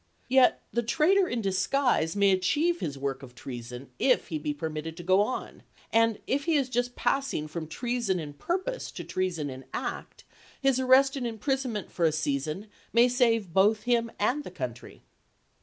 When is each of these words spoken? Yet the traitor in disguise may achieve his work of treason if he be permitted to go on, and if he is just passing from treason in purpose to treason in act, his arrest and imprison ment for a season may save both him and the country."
Yet 0.29 0.63
the 0.73 0.81
traitor 0.81 1.27
in 1.27 1.41
disguise 1.43 2.15
may 2.15 2.31
achieve 2.31 2.79
his 2.79 2.97
work 2.97 3.21
of 3.21 3.35
treason 3.35 3.91
if 3.99 4.29
he 4.29 4.39
be 4.39 4.51
permitted 4.51 4.97
to 4.97 5.03
go 5.03 5.21
on, 5.21 5.61
and 5.93 6.17
if 6.25 6.45
he 6.45 6.55
is 6.55 6.69
just 6.69 6.95
passing 6.95 7.47
from 7.47 7.67
treason 7.67 8.19
in 8.19 8.33
purpose 8.33 8.89
to 8.93 9.03
treason 9.03 9.51
in 9.51 9.63
act, 9.75 10.23
his 10.59 10.79
arrest 10.79 11.15
and 11.15 11.27
imprison 11.27 11.73
ment 11.73 11.91
for 11.91 12.05
a 12.05 12.11
season 12.11 12.65
may 12.91 13.07
save 13.07 13.53
both 13.53 13.83
him 13.83 14.11
and 14.19 14.43
the 14.43 14.49
country." 14.49 15.03